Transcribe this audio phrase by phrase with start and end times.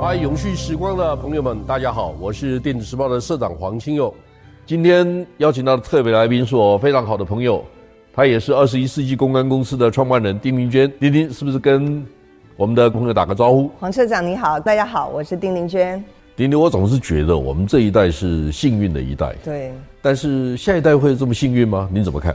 [0.00, 4.14] 嗨，永续时光的朋友们，大家好，我是电子时报的社长黄清佑。
[4.66, 7.64] 今天邀请到的特别来宾是我非常好的朋友，
[8.12, 10.92] 他也是二十一世纪公关公司的创办人丁明娟。
[11.00, 12.04] 丁丁是不是跟
[12.56, 13.70] 我们的朋友打个招呼？
[13.78, 16.02] 黄社长你好，大家好，我是丁明娟。
[16.36, 19.72] 丁丁，我总是觉得我们这一代是幸运的一代，对。
[20.02, 21.88] 但是下一代会这么幸运吗？
[21.92, 22.34] 您怎么看？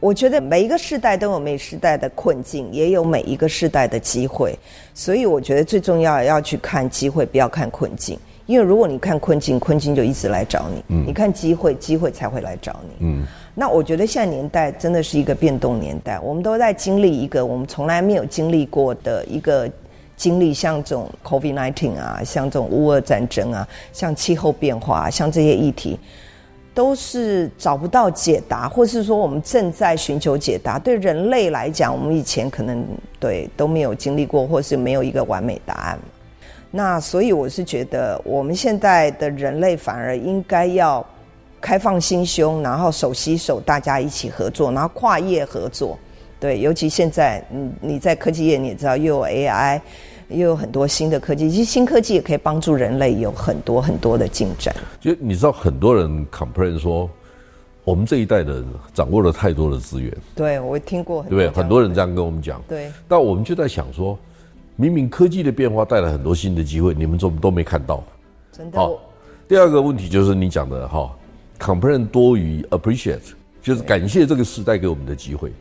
[0.00, 4.58] 我觉得每一个世代都有每世代的困境，也有每一个世代的机会，
[4.94, 8.18] 所以我觉得最重要要去看机会，不要看困境。
[8.46, 13.06] 因为如果你看困境，困境就一直来找你；嗯、你看机会，机会才会来找你。
[13.06, 13.24] 嗯，
[13.54, 19.70] 那我觉得现在年代真的是一个变动年代，我们都在经历一个我们从来没有经历过的一个
[20.16, 25.96] 经历，像这种 COVID-19 啊，像这种乌俄战争啊，像气候变化，像这些议题。
[26.80, 30.78] 都是找不到解答，或是说我们正在寻求解答。
[30.78, 32.82] 对人类来讲，我们以前可能
[33.18, 35.98] 对都没有经历过，或是没有一个完美答案。
[36.70, 41.04] 那所以我是觉得，我们现在的人类反而应该要
[41.60, 45.98] 开放心胸，然后手携手，大家一起合作，然后跨业合作。
[46.38, 49.78] 对，尤其现在，你你在科技业，你也知道又有 AI。
[50.30, 54.74] 又有很多新的科技，其实新科技也可以帮助人类有很多很多的进展。
[55.00, 57.10] 就你知道，很多人 complain 说，
[57.84, 58.64] 我们这一代的人
[58.94, 60.16] 掌握了太多的资源。
[60.34, 61.62] 对，我听过很多，对不对？
[61.62, 62.62] 很多人这样跟我们讲。
[62.68, 62.90] 对。
[63.08, 64.18] 但我们就在想说，
[64.76, 68.02] 明明科技的变化带来很多新的机会，你们怎么都没看到？
[68.52, 68.78] 真的。
[68.78, 68.92] 好，
[69.48, 71.10] 第二个问题就是你讲的哈
[71.58, 75.52] ，complain 多于 appreciate，就是感谢这个时代给我们的机会，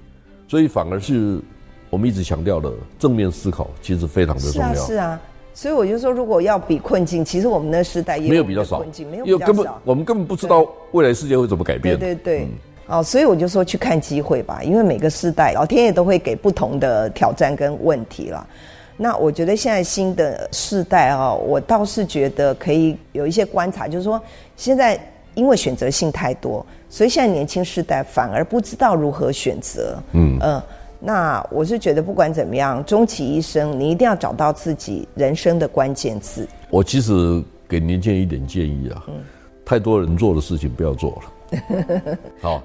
[0.48, 1.42] 所以反而是。
[1.90, 4.74] 我们一直强调的正面思考，其实非常的重要。
[4.76, 5.22] 是啊，是啊，
[5.54, 11.98] 所以我就说，如果要比困境，其实我们那时代也有，没有比较少，困境没有比较少，根本我们根本不知道未来世界会怎么改变。
[11.98, 12.48] 对对对，
[12.88, 18.48] 嗯、哦，所以我就说去看机会吧，因为每个时代，老天爷都会给不同的挑战跟问题了。
[18.96, 24.22] 那我觉得现在新的世代啊、哦，我倒是觉得可以有一些观察，就是说
[24.56, 25.00] 现在
[25.34, 29.98] 因为选择性太多，所以现在年轻世代反而不知道如何选择。
[30.12, 30.40] 嗯嗯。
[30.42, 30.64] 呃
[31.00, 36.48] 那我是觉得，不管怎么样，终其一生，你一定要找到自己人生的关键字。
[36.70, 39.14] 我其实给年轻人一点建议啊，嗯、
[39.64, 42.18] 太多人做的事情不要做了。
[42.42, 42.62] 好，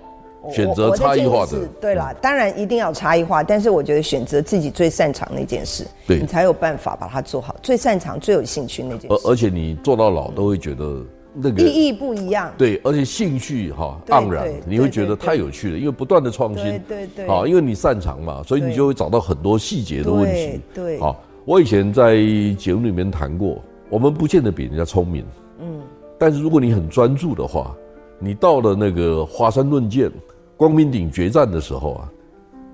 [0.51, 1.61] 选择差异化的。
[1.61, 7.55] 的对啦，嗯、当然一定要差异化，但是我觉得选择自己最擅长那件事，对你才有办法把它做好。
[7.63, 9.09] 最擅长、最有兴趣那件事。
[9.11, 11.03] 而而且你做到老都会觉得。
[11.35, 22.17] 那个意义不一样，对，而且兴趣哈盎然，你会觉得太有趣了，因为不断的创新，对对，好，因为你擅长嘛，所以你就会找到很多细节的问题，对，好，我以前在
[22.57, 25.25] 节目里面谈过，我们不见得比人家聪明，
[25.61, 25.81] 嗯，
[26.19, 27.75] 但是如果你很专注的话，
[28.19, 30.11] 你到了那个华山论剑、
[30.57, 32.11] 光明顶决战的时候啊。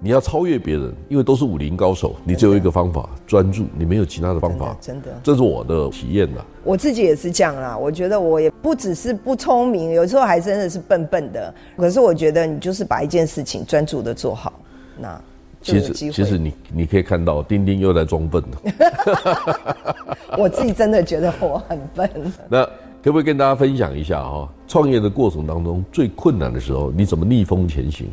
[0.02, 4.74] 你要超越别人，因为都是武林高手，你只有一个方法，专注，你没有其他的方法。
[4.80, 6.40] 真的，真的，这是我的体验呐。
[6.64, 7.76] 我自己也是这样啦。
[7.76, 11.54] 我觉得我也不只是不聪明，有时候还真的是笨笨的。
[11.76, 14.52] 可是我觉得你就是把一件事情专注的做好，
[14.98, 15.20] 那。
[15.62, 19.76] 其实其实你你可以看到，丁丁又在装笨了。
[20.38, 22.10] 我自己真的觉得我很笨。
[22.48, 22.64] 那
[23.02, 24.48] 可不可以跟大家分享一下哈？
[24.66, 28.08] 创业的过程当中最困难的时候，你怎么逆风前行？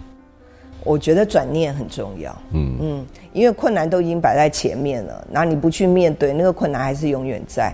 [0.87, 7.73] 我觉得转念很重要，嗯嗯，因为困难都已经摆在前面了，然后你不去面对，那个困难还是永远在，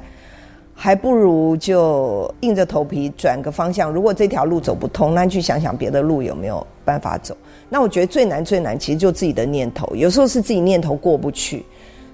[0.73, 3.91] 还不如就硬着头皮转个方向。
[3.91, 7.37] 如果这条路走不通，那你去想想别的路有没有办法走。
[7.69, 11.63] 那我觉得最难最难，其实就自己的念头，有时候是自己念头过不去，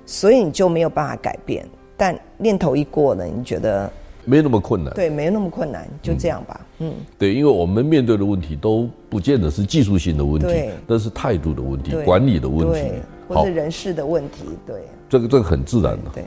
[0.05, 1.65] 所以你就没有办法改变。
[1.95, 3.89] 但念头一过了，你觉得？
[4.29, 6.61] 没那么困难，对，没那么困难，就这样吧。
[6.77, 12.89] 嗯，嗯对，因为我们面对的问题都不见得是技术性的问题，对那是态度的问题、管理的问题，
[13.27, 14.43] 对或者人事的问题。
[14.67, 16.11] 对，这个这个很自然的。
[16.13, 16.23] 对。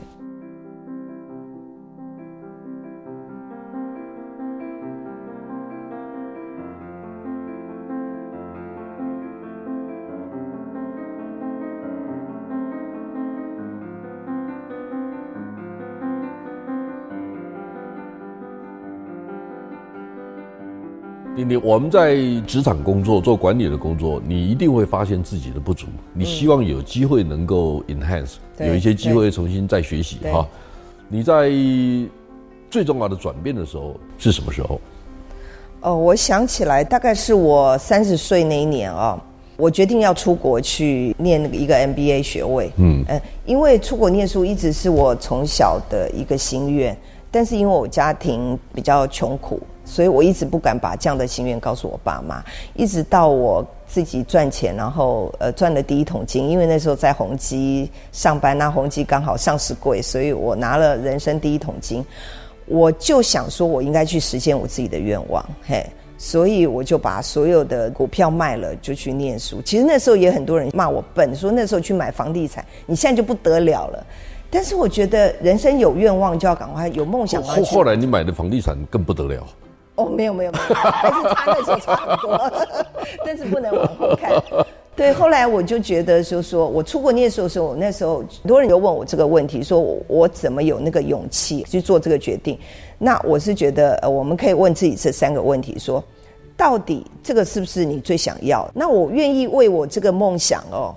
[21.43, 22.15] 你我们在
[22.47, 25.87] 职场工作做管理的工作，你一定会发现自己的不足。
[26.13, 30.47] 你希望有机会能够 enhance，有一些机会重新再学习哈。
[31.09, 31.49] 你在
[32.69, 34.79] 最重要的转变的时候是什么时候？
[35.81, 39.21] 哦，我想起来，大概是我三十岁那一年啊，
[39.57, 42.71] 我决定要出国去念那个一个 MBA 学位。
[42.77, 46.97] 嗯嗯，因为出国念书一直是我从小的一个心愿，
[47.29, 49.61] 但是因为我家庭比较穷苦。
[49.85, 52.43] 所以我一直不敢把这样的心愿告诉我爸妈，
[52.73, 62.03] 一直到我自己赚钱，然后呃赚了第一桶金，因为那时候在宏基上班，那宏基刚好上市贵，所以我拿了人生第一桶金。
[62.65, 65.85] 我就想说，我应该去实现我自己的愿望，嘿，
[66.17, 69.61] 所以我就把所有的股票卖了，就去念书。
[69.63, 74.01] 其实那时候也很多人骂我笨，说那时候去买房地产，你现在就不得了了。
[74.49, 77.43] 但是我觉得人生有愿望就要赶快有梦想。
[77.43, 79.45] 后后来你买的房地产更不得了。
[79.95, 82.51] 哦，没有没有没有，还是差那些差不多，
[83.25, 84.31] 但是不能往后看。
[84.95, 92.57] 对，后来我就觉得，就是说我出国念书的时候，那时候很多人就问我这个问题，说我我怎么有那个勇气去做这个决定？
[92.99, 96.03] 那我是觉得，呃，我们可以问自己这三个问题：说，
[96.55, 98.69] 到底这个是不是你最想要？
[98.73, 100.95] 那我愿意为我这个梦想哦，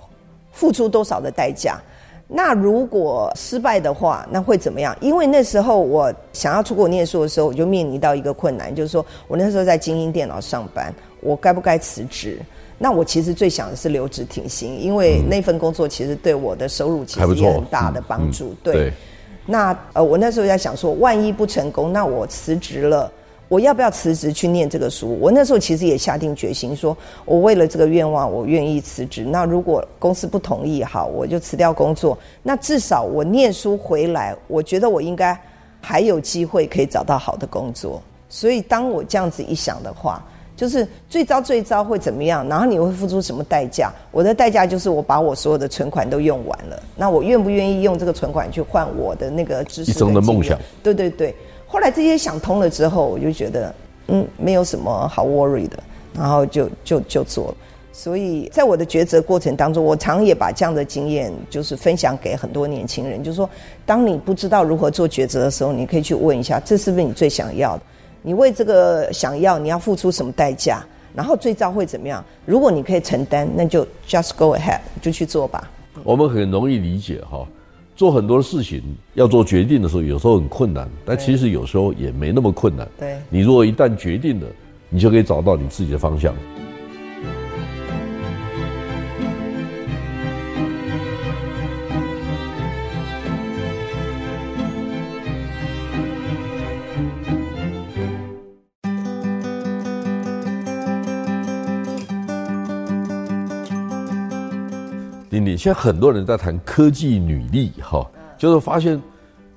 [0.51, 1.81] 付出多少的代价？
[2.27, 4.95] 那如果失败的话，那会怎么样？
[4.99, 12.37] 因为那时候我想要出国念书的时候，我就面临到一个困难，就是说我那时候在精英电脑上班，我该不该辞职？
[12.77, 18.53] 那我其实最想的是留职停薪，因为那份工作其实对我的收入其实有很大的帮助。
[18.61, 18.93] 对，对，
[19.45, 23.11] 那呃，我那时候在想说，万一不成功，那我辞职了，
[23.47, 25.17] 我要不要辞职去念这个书？
[25.19, 29.23] 我那时候其实也下定决心说，说我为了这个愿望，我愿意辞职。
[29.23, 32.17] 那如果公司不同意，好，我就辞掉工作。
[32.43, 35.39] 那至少我念书回来，我觉得我应该
[35.81, 38.01] 还有机会可以找到好的工作。
[38.29, 40.23] 所以当我这样子一想的话。
[40.57, 42.43] 就是最糟最糟会怎么样？
[42.49, 43.93] 然后你会付出什么代价？
[44.11, 46.81] 我的代价就是我把我所有的存款都用完了。
[46.95, 49.91] 那我愿不愿意用这个存款去换我的那个知识？
[49.91, 50.57] 一生的梦想。
[50.81, 51.35] 对对对。
[51.67, 53.73] 后来这些想通了之后，我就觉得
[54.07, 55.77] 嗯，没有什么好 worry 的，
[56.15, 57.55] 然后就就就做了。
[57.91, 63.49] 所以在我的抉择过程当中，我常也把这样的经验就是分享给很多年轻人，就是说，
[63.85, 67.83] 当你不知道如何做抉择的时候，你可以去问一下，这是不是你最想要的？
[68.21, 70.85] 你为这个想要，你要付出什么代价？
[71.15, 72.23] 然后最糟会怎么样？
[72.45, 75.67] 如果你可以承担，那就 just go ahead，就去做吧。
[76.03, 77.47] 我们很容易理解哈，
[77.97, 78.81] 做很多事情
[79.15, 82.87] 要做决定的时候，有时候很困难，但其实有时候也没那么困难。
[82.95, 84.45] 对，你如果一旦决定了，
[84.87, 86.31] 你就可以找到你自己的方向。
[105.67, 108.97] 现在很多人在谈科技女力，哈，就是发现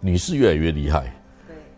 [0.01, 1.05] 女士越来越厉害，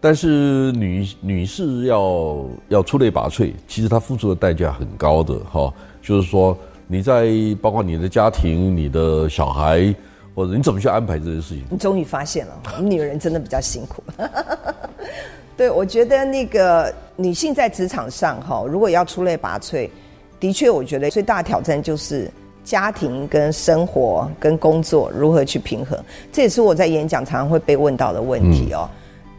[0.01, 5.71] 但是女女士要要出类拔萃，其实她付出的代价很高的，哈，
[6.01, 6.57] 就是说
[6.87, 7.31] 你在
[7.61, 9.95] 包括你的家庭、你的小孩，
[10.35, 11.67] 或者你怎么去安排这些事情。
[11.69, 14.03] 你终于发现了，我们女人真的比较辛苦。
[15.59, 19.91] 对，我觉得那个女性在职场上，哈，如果要出类拔萃，
[20.41, 22.31] 的确，我觉得最大的挑战就是。
[22.65, 25.99] 家庭跟生活跟工作如何去平衡？
[26.33, 28.89] 这也是我在演讲常常会被问到的问题哦。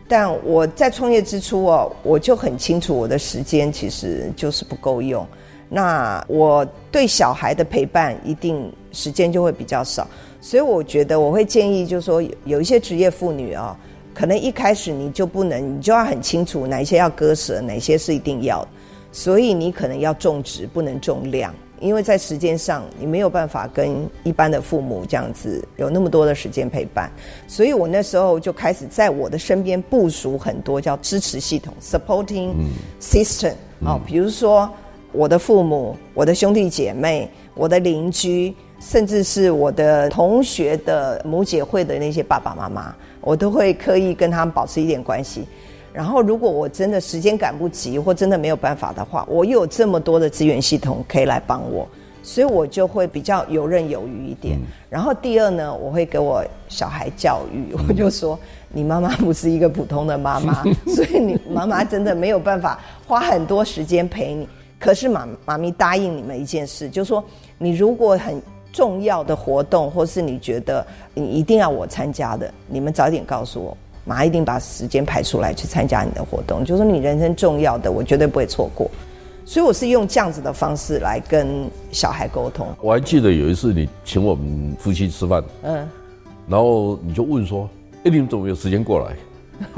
[0.07, 5.25] 但我在创业之初哦，我就很清楚我的时间其实就是不够用。
[5.69, 10.07] 那我对小孩的陪伴一定时间就会比较少，
[10.39, 13.75] 所以我觉得我会建议，就是说有一些职业妇女啊，
[14.13, 18.67] 可能一开始你就不能，你就要很清楚哪一些要割舍，哪些是一定要的。
[19.11, 21.51] 所以你可能要种植，不能种量。
[21.83, 27.11] 因为在时间上，你没有办法跟一般的父母这样子有那么多的时间陪伴，
[27.45, 32.53] 所以我那时候就开始在我的身边部署很多叫支持系统 （supporting
[33.01, 33.53] system）
[33.85, 34.69] 啊，比如说
[35.11, 45.45] 我的父母、我的兄弟姐妹、我的邻居，甚至是我的同学的母姐会的那些爸爸妈妈，我都会刻意跟他们保持一点关系。
[45.93, 51.87] 然后，如果我真的时间赶不及，或真的没有办法的话，我又有这么多的资源系统可以来帮我，
[52.23, 54.57] 所以我就会比较游刃有余一点。
[54.89, 58.37] 然后第二呢，我会给我小孩教育，我就说，
[58.69, 60.63] 你妈妈不是一个普通的妈妈，
[60.95, 64.47] 所以你妈妈真的没有办法花很多时间陪你。
[64.79, 67.23] 可是妈妈咪答应你们一件事，就是说，
[67.59, 70.83] 你如果很重要的活动，或是你觉得
[71.13, 73.77] 你一定要我参加的，你们早点告诉我。
[74.05, 78.89] 妈一定把时间排出来去参加你的活动，就是说你人生重要的，我绝对不会错过。
[79.45, 82.67] 所以我是用这样子的方式来跟小孩沟通。
[82.81, 85.87] 我还记得有一次你请我们夫妻吃饭，嗯，
[86.47, 87.69] 然后你就问说
[88.05, 88.27] ：“哎，你们。
[88.27, 89.15] 怎么有时间过来？”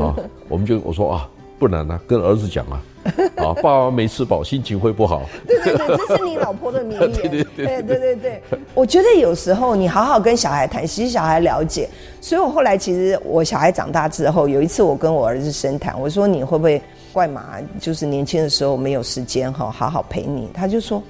[0.03, 0.15] 啊，
[0.47, 2.81] 我们就我说啊，不然呢，跟儿子讲啊。
[3.37, 5.21] 啊，爸爸没吃饱，心情会不好。
[5.47, 7.11] 对对对，这是你老婆的名言。
[7.13, 8.41] 对对对对对对对，
[8.73, 11.87] 我觉得有时候你好好跟小孩谈，其实小孩了解。
[12.19, 16.81] 所以我后来其实我小孩长大之后，有一次我跟我儿子深谈，我说你会不会
[17.13, 17.59] 怪妈？
[17.79, 20.49] 就是年轻的时候没有时间哈，好好陪你。
[20.51, 21.01] 他就说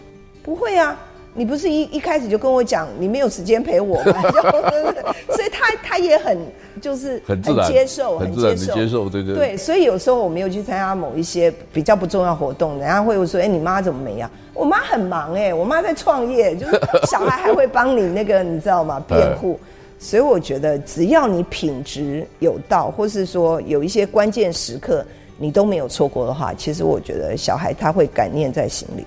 [0.44, 1.00] 不会啊，
[1.38, 4.22] 你不是一一开始就跟我讲你没有时间陪我吗？
[4.32, 6.38] 就所以他他也很
[6.82, 9.58] 就是很接受，很接受，接受，对对对。
[9.58, 19.04] 所以有时候我没有去参加某一些比较不重要活动，人家会说：“哎，你妈怎么没呀？”我妈很忙哎，我妈在创业，就是小孩还会帮你那个，你知道吗？
[19.06, 19.60] 辩护。
[20.00, 25.06] 所以我觉得，只要你品质有道，或是说有一些关键时刻
[25.38, 29.06] 你都没有错过的话，其实我觉得小孩他会感念在心里。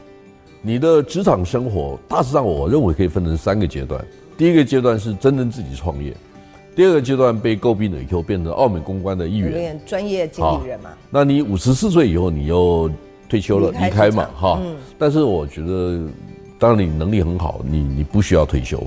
[0.61, 4.05] 你的职场生活大致上，我认为可以分成三个阶段。
[4.37, 6.13] 第一个阶段是真正自己创业，
[6.75, 10.91] 第二个阶段被诟病了以后，变成澳美公关的一员，专业经理人嘛。
[11.11, 12.91] 那你五十四岁以后，你又
[13.29, 14.61] 退休了，离开，嘛，哈。
[14.63, 14.77] 嗯。
[14.99, 16.01] 但是我觉得，
[16.59, 18.79] 当然你能力很好，你你不需要退休，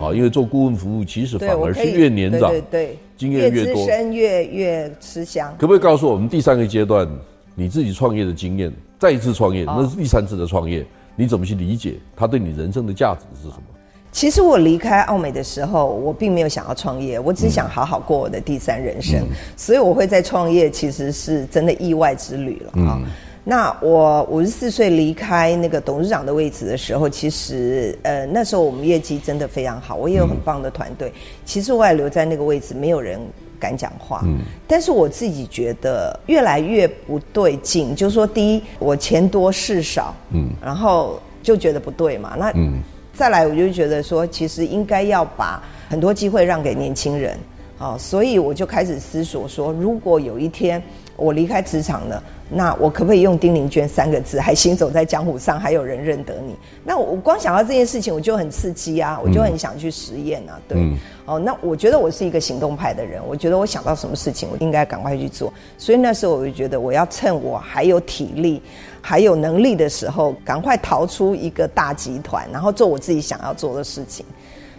[0.00, 5.52] 啊，因为做顾问服务其实反而是越年长，对，经验越多，越资深越越吃香。
[5.58, 7.08] 可不可以告诉我们第三个阶段
[7.54, 8.72] 你自己创业的经验？
[8.98, 10.84] 再一次创业，那是第三次的创业。
[11.20, 13.62] 你怎么去理解它对你人生的价值是什么？
[14.10, 19.20] 其实我离开奥美的时候，我并没有想要创业，我只想好好过我的第三人生。
[19.20, 22.96] 嗯、所以我会在创业，其实是真的意外之旅了啊。
[22.98, 23.06] 嗯、
[23.44, 31.08] 那我五十四岁离开那个董事长的位置的时候，其实呃那时候我们业绩真的非常好，我也有很棒的团队。
[31.08, 33.20] 嗯、其实我也留在那个位置，没有人。
[33.60, 42.80] 敢讲话，嗯，但是我自己觉得越来越不对劲，就是说，第一，我钱多事少，嗯，然后就觉得不对嘛，那嗯，
[43.12, 47.36] 再来我就觉得说，其实应该要把很多机会让给年轻人，
[47.78, 50.82] 哦，所以我就开始思索说，如果有一天
[51.20, 52.22] 我离开职场了。
[52.52, 56.56] 那我可不可以用丁玲娟三个字，还行走在江湖上，还有人认得你？
[56.82, 60.58] 那我光想到这件事情，我就很刺激啊，我就很想去实验啊。
[60.66, 65.52] 对，嗯、哦，那我觉得我是一个行动派的人，我觉得我想到什么事情，我应该赶快去做。
[65.78, 68.60] 所以那时候我就觉得，我要趁我还有体力、
[69.00, 74.26] 还有能力的时候，赶快逃出一个大集团，然后做我自己想要做的事情。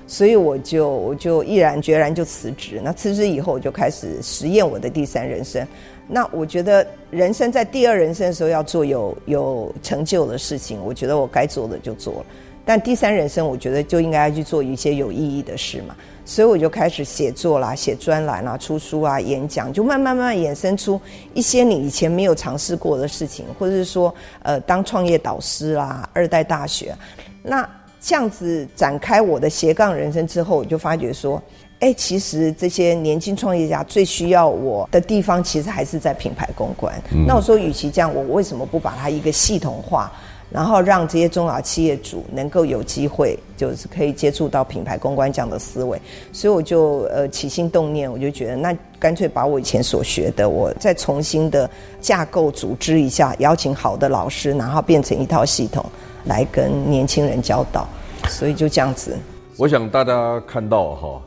[0.08, 2.82] 所以我就我就毅然决然就辞职。
[2.84, 5.66] 那辞职以后，我就开始实验我的第三人生。
[6.14, 12.26] 那我觉得人生在第二人生的时候要做有有成就的事情，我觉得我该做的就做了。
[12.66, 15.96] 但第三人生，我觉得就应该要去做一些有意义的事嘛。
[16.26, 21.00] 所以我就开始写作啦，写专栏啦，出书啊，演讲，就慢慢慢慢衍生出
[21.34, 24.14] 一些你以前没有尝试过的事情，或者是说，
[24.44, 26.94] 呃，当创业导师啦，二代大学。
[27.42, 27.68] 那
[28.02, 31.42] 这样子展开我的斜杠人生之后，我就发觉说。
[31.82, 36.94] 哎，其实这些年轻创业家最需要我的地方，其实还是在品牌公关。
[37.12, 40.12] 嗯、那我说，与其这样，我为什么不把它一个系统化，
[40.52, 46.00] 然后让这些中小企业主能够有机会，就是可以接触到品牌公关这样的思维？
[46.32, 51.68] 所以我就呃起心动念，我就觉得那干脆把我以前所学的，我再重新的
[52.00, 55.84] 架构组织一下，邀请好的老师，然后变成一套系统
[56.26, 57.88] 来跟年轻人教导。
[58.30, 59.18] 所以就这样子。
[59.58, 61.20] 我想大家看到哈。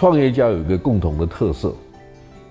[0.00, 1.74] 创业家有一个共同的特色，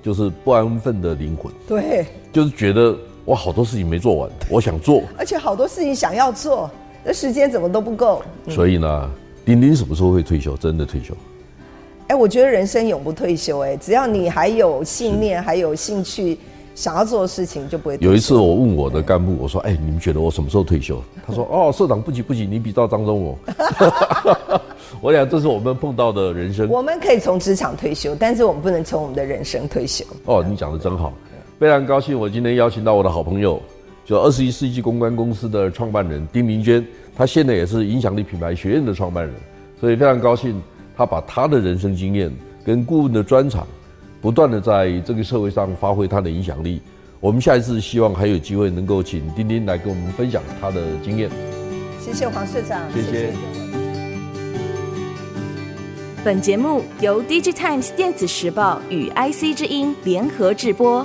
[0.03, 1.51] 就是不安分的灵魂。
[1.67, 6.69] 对，就是觉得我好多事情没做完，我想做，而且好多事情想要做，
[7.03, 8.21] 那时间怎么都不够。
[8.45, 9.09] 嗯、所以呢，
[9.43, 10.55] 丁丁什么时候会退休？
[10.57, 11.15] 真的退休？
[12.09, 13.61] 哎，我觉得人生永不退休。
[13.61, 16.37] 哎，只要你还有信念，是还有兴趣。
[16.75, 17.97] 想要做的事情就不会。
[17.99, 23.37] 有一次我问我的干部，我说：“哎，你们觉得我什么时候退休？”他说：“哦，社长不急不急，你比照张忠谋。
[25.01, 26.67] ”我想这是我们碰到的人生。
[26.69, 30.05] 我们可以从职场退休，但是我们不能从我们的人生退休。
[30.25, 31.13] 哦，你讲的真好，
[31.59, 33.61] 非常高兴我今天邀请到我的好朋友，
[34.05, 39.33] 就二十一世纪公关公司的创办人丁明娟，她现在也是影响力品牌学院的创办人，
[39.79, 40.61] 所以非常高兴
[40.95, 42.31] 她把她的人生经验
[42.65, 43.65] 跟顾问的专长。
[44.21, 46.81] 不断的在这个社会上发挥他的影响力。
[47.21, 51.29] 我们下一次希望还有机会能够请丁丁来跟我们分享他的经验。
[52.01, 53.11] 谢谢黄社长，谢谢。
[53.11, 53.88] 谢谢。
[56.29, 61.03] 本节目由 DigiTimes 电子时报与 IC 之音联合制播。